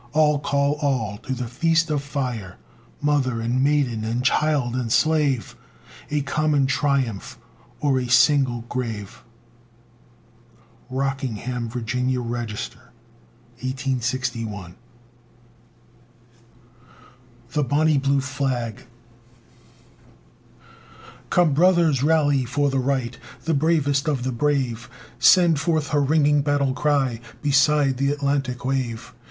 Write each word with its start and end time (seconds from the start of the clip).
All, 0.13 0.39
call 0.39 0.79
all! 0.81 1.19
to 1.19 1.33
the 1.35 1.45
feast 1.47 1.91
of 1.91 2.01
fire! 2.01 2.57
Mother 3.03 3.39
and 3.39 3.63
maiden, 3.63 4.03
and 4.03 4.25
child 4.25 4.73
and 4.75 4.91
slave, 4.91 5.55
A 6.09 6.21
common 6.23 6.65
triumph 6.65 7.37
or 7.79 7.99
a 7.99 8.07
single 8.07 8.61
grave. 8.61 9.23
Rockingham, 10.89 11.69
Va., 11.69 11.79
Register, 12.19 12.91
1861. 13.59 14.73
THE 17.51 17.63
BONNIE 17.63 17.99
BLUE 17.99 18.21
FLAG 18.21 18.87
Come, 21.29 21.53
brothers! 21.53 22.01
rally 22.01 22.43
for 22.43 22.71
the 22.71 22.79
right! 22.79 23.19
The 23.43 23.53
bravest 23.53 24.07
of 24.07 24.23
the 24.23 24.31
brave 24.31 24.89
Sends 25.19 25.61
forth 25.61 25.89
her 25.89 26.01
ringing 26.01 26.41
battle 26.41 26.73
cry 26.73 27.21
Beside 27.43 27.97
the 27.97 28.09
Atlantic 28.11 28.65
wave! 28.65 29.13